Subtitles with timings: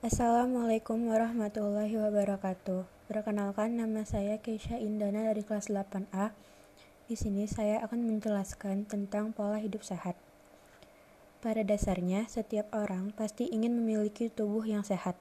[0.00, 2.88] Assalamualaikum warahmatullahi wabarakatuh.
[3.04, 6.32] Perkenalkan nama saya Keisha Indana dari kelas 8A.
[7.04, 10.16] Di sini saya akan menjelaskan tentang pola hidup sehat.
[11.44, 15.20] Pada dasarnya, setiap orang pasti ingin memiliki tubuh yang sehat.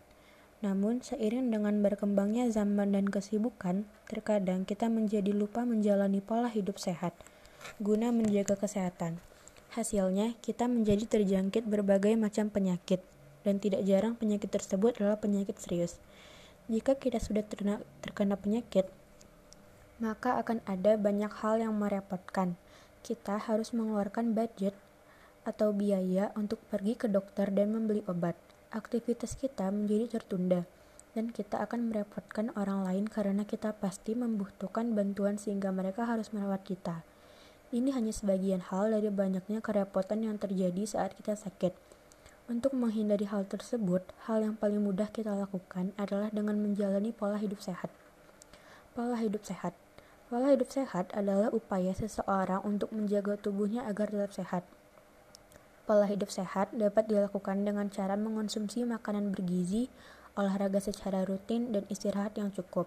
[0.63, 7.11] Namun, seiring dengan berkembangnya zaman dan kesibukan, terkadang kita menjadi lupa menjalani pola hidup sehat
[7.83, 9.19] guna menjaga kesehatan.
[9.75, 13.03] Hasilnya, kita menjadi terjangkit berbagai macam penyakit,
[13.49, 15.97] dan tidak jarang penyakit tersebut adalah penyakit serius.
[16.69, 18.85] Jika kita sudah terkena, terkena penyakit,
[19.97, 22.53] maka akan ada banyak hal yang merepotkan.
[23.01, 24.77] Kita harus mengeluarkan budget
[25.49, 28.37] atau biaya untuk pergi ke dokter dan membeli obat.
[28.69, 30.61] Aktivitas kita menjadi tertunda,
[31.17, 36.61] dan kita akan merepotkan orang lain karena kita pasti membutuhkan bantuan sehingga mereka harus merawat
[36.61, 37.01] kita.
[37.73, 41.88] Ini hanya sebagian hal dari banyaknya kerepotan yang terjadi saat kita sakit.
[42.49, 47.61] Untuk menghindari hal tersebut, hal yang paling mudah kita lakukan adalah dengan menjalani pola hidup
[47.61, 47.93] sehat.
[48.97, 49.77] Pola hidup sehat
[50.29, 54.61] Pola hidup sehat adalah upaya seseorang untuk menjaga tubuhnya agar tetap sehat.
[55.89, 59.89] Pola hidup sehat dapat dilakukan dengan cara mengonsumsi makanan bergizi,
[60.37, 62.85] olahraga secara rutin, dan istirahat yang cukup.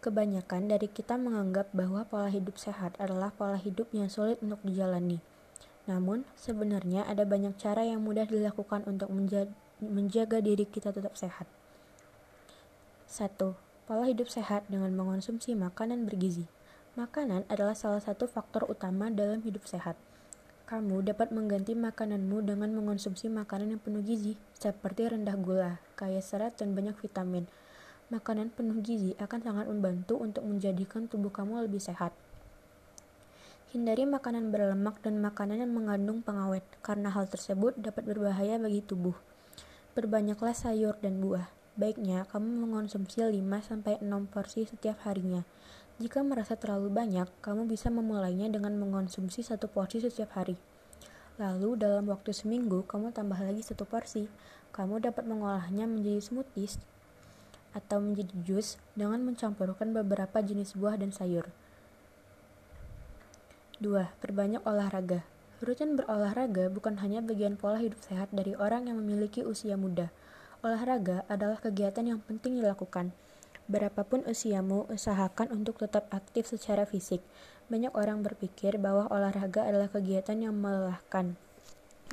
[0.00, 5.31] Kebanyakan dari kita menganggap bahwa pola hidup sehat adalah pola hidup yang sulit untuk dijalani.
[5.90, 9.10] Namun, sebenarnya ada banyak cara yang mudah dilakukan untuk
[9.82, 11.50] menjaga, diri kita tetap sehat.
[13.10, 13.34] 1.
[13.82, 16.46] Pola hidup sehat dengan mengonsumsi makanan bergizi.
[16.94, 19.98] Makanan adalah salah satu faktor utama dalam hidup sehat.
[20.70, 26.56] Kamu dapat mengganti makananmu dengan mengonsumsi makanan yang penuh gizi, seperti rendah gula, kaya serat,
[26.56, 27.44] dan banyak vitamin.
[28.08, 32.14] Makanan penuh gizi akan sangat membantu untuk menjadikan tubuh kamu lebih sehat.
[33.72, 39.16] Hindari makanan berlemak dan makanan yang mengandung pengawet, karena hal tersebut dapat berbahaya bagi tubuh.
[39.96, 41.48] Perbanyaklah sayur dan buah.
[41.80, 45.48] Baiknya, kamu mengonsumsi 5-6 porsi setiap harinya.
[45.96, 50.60] Jika merasa terlalu banyak, kamu bisa memulainya dengan mengonsumsi satu porsi setiap hari.
[51.40, 54.28] Lalu, dalam waktu seminggu, kamu tambah lagi satu porsi.
[54.76, 56.76] Kamu dapat mengolahnya menjadi smoothies
[57.72, 61.48] atau menjadi jus dengan mencampurkan beberapa jenis buah dan sayur.
[63.82, 64.22] 2.
[64.22, 65.26] Perbanyak olahraga.
[65.58, 70.14] Rutin berolahraga bukan hanya bagian pola hidup sehat dari orang yang memiliki usia muda.
[70.62, 73.10] Olahraga adalah kegiatan yang penting dilakukan.
[73.66, 77.18] Berapapun usiamu, usahakan untuk tetap aktif secara fisik.
[77.66, 81.34] Banyak orang berpikir bahwa olahraga adalah kegiatan yang melelahkan.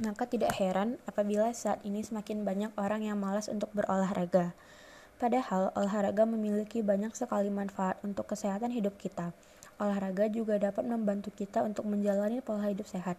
[0.01, 4.57] Maka tidak heran apabila saat ini semakin banyak orang yang malas untuk berolahraga.
[5.22, 9.38] Padahal olahraga memiliki banyak sekali manfaat untuk kesehatan hidup kita.
[9.80, 13.16] Olahraga juga dapat membantu kita untuk menjalani pola hidup sehat.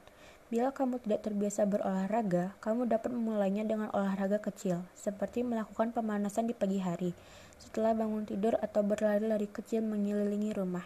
[0.53, 6.53] Bila kamu tidak terbiasa berolahraga, kamu dapat memulainya dengan olahraga kecil, seperti melakukan pemanasan di
[6.53, 7.16] pagi hari,
[7.56, 10.84] setelah bangun tidur atau berlari-lari kecil mengelilingi rumah.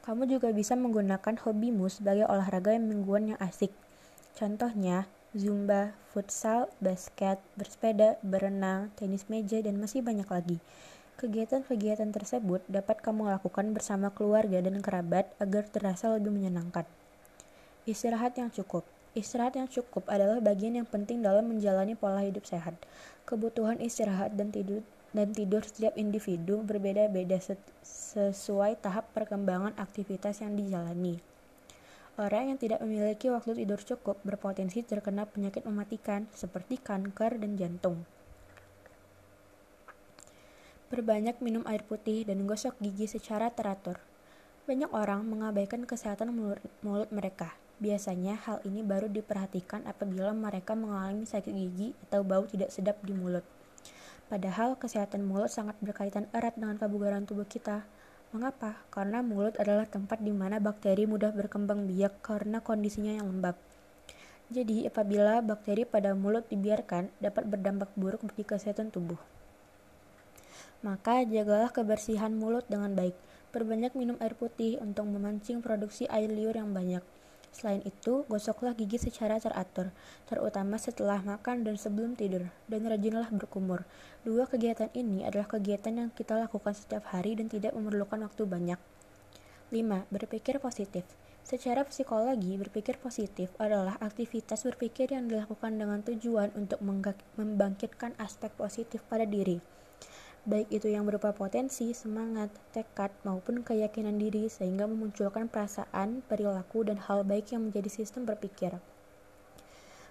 [0.00, 3.74] Kamu juga bisa menggunakan hobimu sebagai olahraga yang mingguan yang asik.
[4.32, 5.04] Contohnya,
[5.36, 10.56] zumba, futsal, basket, bersepeda, berenang, tenis meja, dan masih banyak lagi.
[11.20, 16.88] Kegiatan-kegiatan tersebut dapat kamu lakukan bersama keluarga dan kerabat agar terasa lebih menyenangkan.
[17.84, 18.88] Istirahat yang cukup.
[19.12, 22.72] Istirahat yang cukup adalah bagian yang penting dalam menjalani pola hidup sehat.
[23.28, 24.80] Kebutuhan istirahat dan tidur
[25.12, 27.36] dan tidur setiap individu berbeda-beda
[27.84, 31.20] sesuai tahap perkembangan aktivitas yang dijalani.
[32.16, 38.08] Orang yang tidak memiliki waktu tidur cukup berpotensi terkena penyakit mematikan seperti kanker dan jantung.
[40.90, 44.02] Perbanyak minum air putih dan gosok gigi secara teratur.
[44.66, 47.54] Banyak orang mengabaikan kesehatan mulut, mulut mereka.
[47.78, 53.14] Biasanya hal ini baru diperhatikan apabila mereka mengalami sakit gigi atau bau tidak sedap di
[53.14, 53.46] mulut.
[54.26, 57.86] Padahal kesehatan mulut sangat berkaitan erat dengan kebugaran tubuh kita.
[58.34, 58.82] Mengapa?
[58.90, 63.54] Karena mulut adalah tempat di mana bakteri mudah berkembang biak karena kondisinya yang lembab.
[64.50, 69.39] Jadi, apabila bakteri pada mulut dibiarkan, dapat berdampak buruk bagi kesehatan tubuh.
[70.80, 73.12] Maka jagalah kebersihan mulut dengan baik.
[73.52, 77.04] Perbanyak minum air putih untuk memancing produksi air liur yang banyak.
[77.52, 79.92] Selain itu, gosoklah gigi secara teratur,
[80.24, 83.84] terutama setelah makan dan sebelum tidur, dan rajinlah berkumur.
[84.24, 88.80] Dua kegiatan ini adalah kegiatan yang kita lakukan setiap hari dan tidak memerlukan waktu banyak.
[89.68, 90.08] 5.
[90.08, 91.04] Berpikir positif.
[91.44, 96.80] Secara psikologi, berpikir positif adalah aktivitas berpikir yang dilakukan dengan tujuan untuk
[97.36, 99.60] membangkitkan aspek positif pada diri
[100.48, 106.96] baik itu yang berupa potensi, semangat, tekad, maupun keyakinan diri sehingga memunculkan perasaan, perilaku, dan
[106.96, 108.80] hal baik yang menjadi sistem berpikir.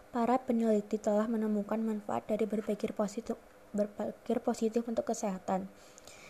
[0.10, 3.38] Para peneliti telah menemukan manfaat dari berpikir positif,
[3.74, 5.70] berpikir positif untuk kesehatan.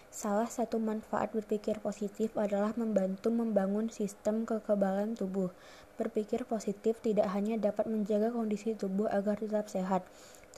[0.10, 5.54] Salah satu manfaat berpikir positif adalah membantu membangun sistem kekebalan tubuh.
[6.02, 10.02] Berpikir positif tidak hanya dapat menjaga kondisi tubuh agar tetap sehat,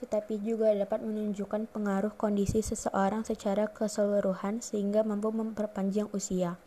[0.02, 6.58] tetapi juga dapat menunjukkan pengaruh kondisi seseorang secara keseluruhan sehingga mampu memperpanjang usia.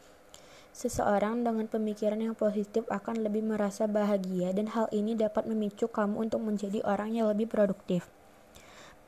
[0.71, 6.27] Seseorang dengan pemikiran yang positif akan lebih merasa bahagia dan hal ini dapat memicu kamu
[6.31, 8.07] untuk menjadi orang yang lebih produktif.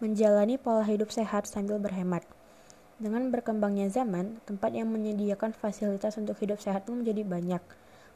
[0.04, 2.28] Menjalani pola hidup sehat sambil berhemat.
[3.00, 7.64] Dengan berkembangnya zaman, tempat yang menyediakan fasilitas untuk hidup sehat pun menjadi banyak.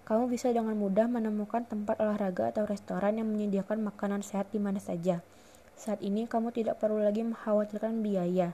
[0.04, 4.80] Kamu bisa dengan mudah menemukan tempat olahraga atau restoran yang menyediakan makanan sehat di mana
[4.80, 5.24] saja.
[5.82, 8.54] Saat ini, kamu tidak perlu lagi mengkhawatirkan biaya,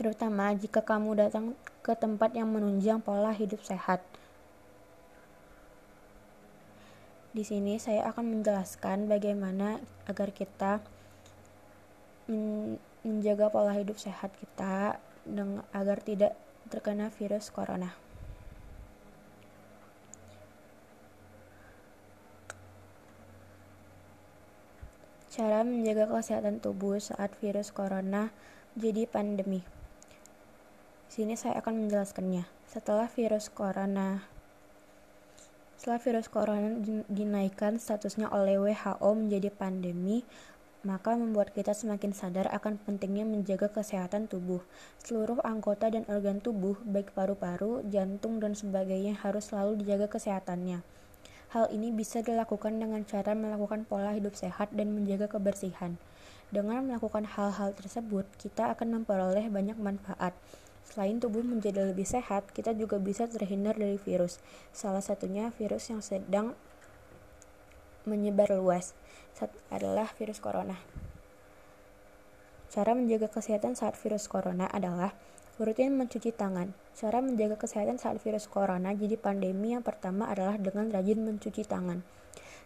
[0.00, 1.52] terutama jika kamu datang
[1.84, 4.00] ke tempat yang menunjang pola hidup sehat.
[7.36, 10.80] Di sini, saya akan menjelaskan bagaimana agar kita
[13.04, 14.96] menjaga pola hidup sehat kita
[15.76, 16.32] agar tidak
[16.72, 18.03] terkena virus corona.
[25.34, 28.30] Cara menjaga kesehatan tubuh saat virus corona
[28.78, 29.66] jadi pandemi.
[31.10, 32.46] Sini saya akan menjelaskannya.
[32.70, 34.22] Setelah virus corona
[35.74, 36.78] setelah virus corona
[37.10, 40.22] dinaikkan statusnya oleh WHO menjadi pandemi,
[40.86, 44.62] maka membuat kita semakin sadar akan pentingnya menjaga kesehatan tubuh.
[45.02, 50.86] Seluruh anggota dan organ tubuh, baik paru-paru, jantung, dan sebagainya harus selalu dijaga kesehatannya.
[51.54, 55.94] Hal ini bisa dilakukan dengan cara melakukan pola hidup sehat dan menjaga kebersihan.
[56.50, 60.34] Dengan melakukan hal-hal tersebut, kita akan memperoleh banyak manfaat.
[60.82, 64.42] Selain tubuh menjadi lebih sehat, kita juga bisa terhindar dari virus.
[64.74, 66.58] Salah satunya virus yang sedang
[68.02, 68.98] menyebar luas
[69.70, 70.82] adalah virus corona.
[72.66, 75.14] Cara menjaga kesehatan saat virus corona adalah
[75.62, 76.74] rutin mencuci tangan.
[76.98, 82.02] Cara menjaga kesehatan saat virus corona jadi pandemi yang pertama adalah dengan rajin mencuci tangan.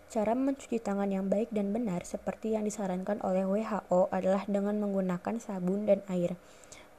[0.08, 5.36] Cara mencuci tangan yang baik dan benar seperti yang disarankan oleh WHO adalah dengan menggunakan
[5.36, 6.32] sabun dan air.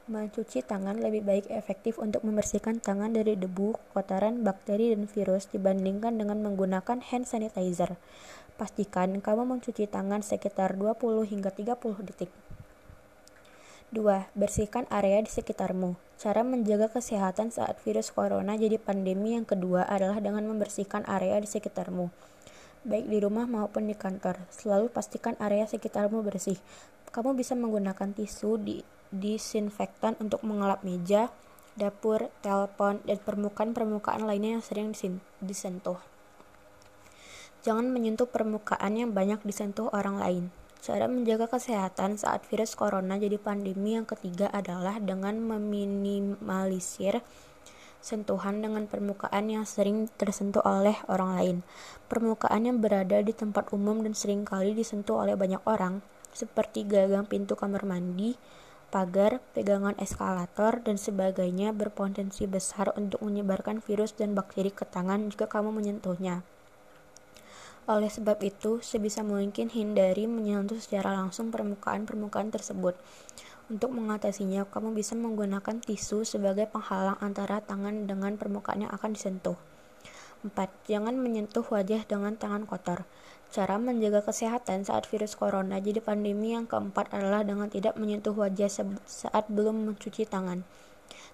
[0.06, 6.22] Mencuci tangan lebih baik efektif untuk membersihkan tangan dari debu, kotoran, bakteri, dan virus dibandingkan
[6.22, 7.98] dengan menggunakan hand sanitizer.
[8.54, 12.30] Pastikan kamu mencuci tangan sekitar 20 hingga 30 detik.
[13.90, 14.06] 2.
[14.38, 15.98] Bersihkan area di sekitarmu.
[16.14, 21.50] Cara menjaga kesehatan saat virus corona jadi pandemi yang kedua adalah dengan membersihkan area di
[21.50, 22.06] sekitarmu.
[22.86, 26.54] Baik di rumah maupun di kantor, selalu pastikan area sekitarmu bersih.
[27.10, 28.78] Kamu bisa menggunakan tisu di
[29.10, 31.34] disinfektan untuk mengelap meja,
[31.74, 34.94] dapur, telepon, dan permukaan-permukaan lainnya yang sering
[35.42, 35.98] disentuh.
[37.66, 40.59] Jangan menyentuh permukaan yang banyak disentuh orang lain.
[40.80, 47.20] Cara menjaga kesehatan saat virus corona jadi pandemi yang ketiga adalah dengan meminimalisir
[48.00, 51.56] sentuhan dengan permukaan yang sering tersentuh oleh orang lain.
[52.08, 56.00] Permukaan yang berada di tempat umum dan sering kali disentuh oleh banyak orang,
[56.32, 58.40] seperti gagang pintu kamar mandi,
[58.88, 65.46] pagar, pegangan eskalator, dan sebagainya berpotensi besar untuk menyebarkan virus dan bakteri ke tangan jika
[65.46, 66.40] kamu menyentuhnya.
[67.90, 72.94] Oleh sebab itu, sebisa mungkin hindari menyentuh secara langsung permukaan-permukaan tersebut.
[73.66, 79.58] Untuk mengatasinya, kamu bisa menggunakan tisu sebagai penghalang antara tangan dengan permukaan yang akan disentuh.
[80.46, 80.54] 4.
[80.86, 83.02] Jangan menyentuh wajah dengan tangan kotor.
[83.50, 88.70] Cara menjaga kesehatan saat virus corona jadi pandemi yang keempat adalah dengan tidak menyentuh wajah
[89.02, 90.62] saat belum mencuci tangan.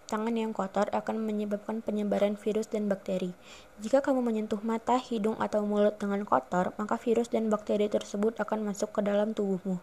[0.07, 3.35] Tangan yang kotor akan menyebabkan penyebaran virus dan bakteri.
[3.83, 8.71] Jika kamu menyentuh mata, hidung, atau mulut dengan kotor, maka virus dan bakteri tersebut akan
[8.71, 9.83] masuk ke dalam tubuhmu.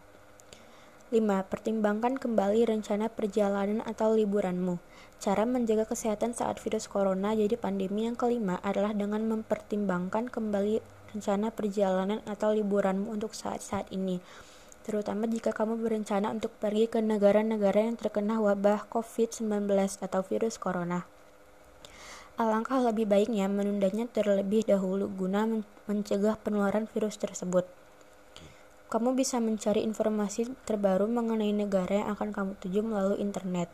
[1.13, 1.19] 5.
[1.45, 4.81] Pertimbangkan kembali rencana perjalanan atau liburanmu.
[5.21, 10.81] Cara menjaga kesehatan saat virus corona jadi pandemi yang kelima adalah dengan mempertimbangkan kembali
[11.13, 14.17] rencana perjalanan atau liburanmu untuk saat-saat ini
[14.83, 19.65] terutama jika kamu berencana untuk pergi ke negara-negara yang terkena wabah COVID-19
[20.03, 21.07] atau virus corona.
[22.35, 25.47] Alangkah lebih baiknya menundanya terlebih dahulu guna
[25.87, 27.63] mencegah penularan virus tersebut.
[28.91, 33.71] Kamu bisa mencari informasi terbaru mengenai negara yang akan kamu tuju melalui internet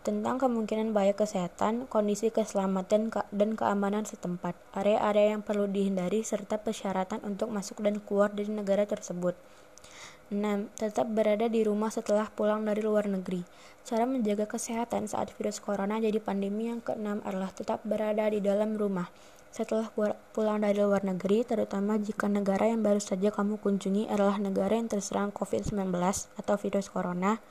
[0.00, 7.20] tentang kemungkinan bahaya kesehatan, kondisi keselamatan dan keamanan setempat, area-area yang perlu dihindari, serta persyaratan
[7.20, 9.36] untuk masuk dan keluar dari negara tersebut.
[10.30, 10.70] 6.
[10.78, 13.42] Tetap berada di rumah setelah pulang dari luar negeri.
[13.82, 18.78] Cara menjaga kesehatan saat virus corona jadi pandemi yang keenam adalah tetap berada di dalam
[18.78, 19.10] rumah.
[19.50, 19.90] Setelah
[20.30, 24.86] pulang dari luar negeri, terutama jika negara yang baru saja kamu kunjungi adalah negara yang
[24.86, 25.90] terserang COVID-19
[26.38, 27.42] atau virus corona,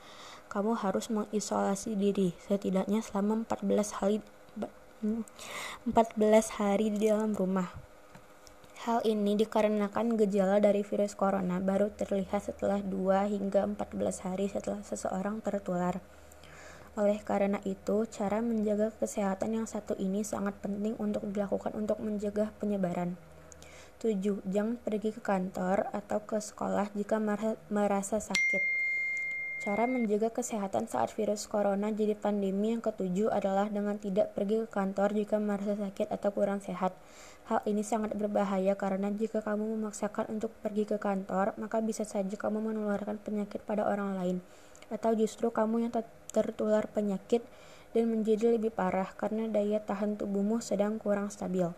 [0.48, 4.24] kamu harus mengisolasi diri setidaknya selama 14 hari
[5.00, 7.89] 14 hari di dalam rumah.
[8.80, 14.80] Hal ini dikarenakan gejala dari virus corona baru terlihat setelah 2 hingga 14 hari setelah
[14.80, 16.00] seseorang tertular.
[16.96, 22.56] Oleh karena itu, cara menjaga kesehatan yang satu ini sangat penting untuk dilakukan untuk mencegah
[22.56, 23.20] penyebaran.
[24.00, 24.40] 7.
[24.48, 27.20] Jangan pergi ke kantor atau ke sekolah jika
[27.68, 28.79] merasa sakit.
[29.60, 34.68] Cara menjaga kesehatan saat virus corona jadi pandemi yang ketujuh adalah dengan tidak pergi ke
[34.72, 36.96] kantor jika merasa sakit atau kurang sehat.
[37.44, 42.32] Hal ini sangat berbahaya karena jika kamu memaksakan untuk pergi ke kantor, maka bisa saja
[42.40, 44.40] kamu menularkan penyakit pada orang lain
[44.88, 45.92] atau justru kamu yang
[46.32, 47.44] tertular penyakit
[47.92, 51.68] dan menjadi lebih parah karena daya tahan tubuhmu sedang kurang stabil.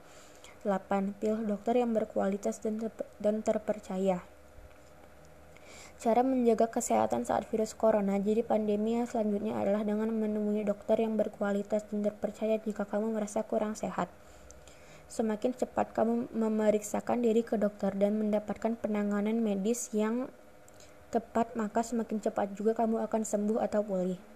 [0.63, 1.19] 8.
[1.19, 2.79] Pilih dokter yang berkualitas dan,
[3.19, 4.23] dan terpercaya.
[6.01, 11.19] Cara menjaga kesehatan saat virus corona jadi pandemi yang selanjutnya adalah dengan menemui dokter yang
[11.19, 14.09] berkualitas dan terpercaya jika kamu merasa kurang sehat.
[15.13, 20.33] Semakin cepat kamu memeriksakan diri ke dokter dan mendapatkan penanganan medis yang
[21.13, 24.32] tepat, maka semakin cepat juga kamu akan sembuh atau pulih.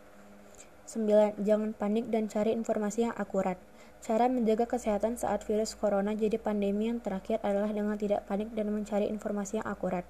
[0.87, 1.43] 9.
[1.43, 3.59] Jangan panik dan cari informasi yang akurat.
[3.99, 8.71] Cara menjaga kesehatan saat virus corona jadi pandemi yang terakhir adalah dengan tidak panik dan
[8.71, 10.07] mencari informasi yang akurat.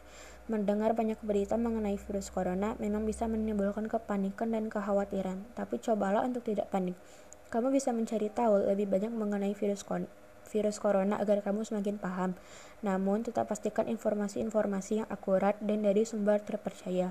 [0.53, 6.45] Mendengar banyak berita mengenai virus corona memang bisa menimbulkan kepanikan dan kekhawatiran, tapi cobalah untuk
[6.45, 6.95] tidak panik.
[7.49, 10.13] Kamu bisa mencari tahu lebih banyak mengenai virus corona
[10.47, 12.39] virus corona agar kamu semakin paham.
[12.87, 17.11] Namun, tetap pastikan informasi-informasi yang akurat dan dari sumber terpercaya.